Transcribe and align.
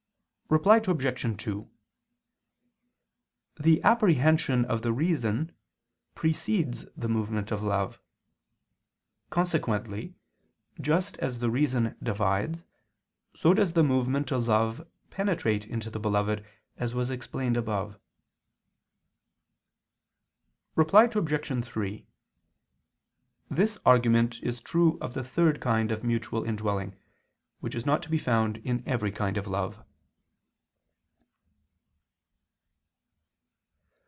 Reply 0.59 0.81
Obj. 0.85 1.41
2: 1.45 1.71
The 3.57 3.81
apprehension 3.83 4.65
of 4.65 4.81
the 4.81 4.91
reason 4.91 5.55
precedes 6.13 6.85
the 6.97 7.07
movement 7.07 7.53
of 7.53 7.63
love. 7.63 8.01
Consequently, 9.29 10.13
just 10.81 11.17
as 11.19 11.39
the 11.39 11.49
reason 11.49 11.95
divides, 12.03 12.65
so 13.33 13.53
does 13.53 13.71
the 13.71 13.81
movement 13.85 14.29
of 14.29 14.45
love 14.49 14.85
penetrate 15.09 15.65
into 15.65 15.89
the 15.89 16.01
beloved, 16.01 16.45
as 16.75 16.93
was 16.93 17.09
explained 17.09 17.55
above. 17.55 17.97
Reply 20.75 21.05
Obj. 21.05 21.63
3: 21.65 22.05
This 23.49 23.77
argument 23.85 24.41
is 24.43 24.59
true 24.59 24.97
of 24.99 25.13
the 25.13 25.23
third 25.23 25.61
kind 25.61 25.93
of 25.93 26.03
mutual 26.03 26.43
indwelling, 26.43 26.97
which 27.61 27.73
is 27.73 27.85
not 27.85 28.03
to 28.03 28.09
be 28.09 28.19
found 28.19 28.57
in 28.65 28.83
every 28.85 29.13
kind 29.13 29.37
of 29.37 29.47
love. 29.47 29.81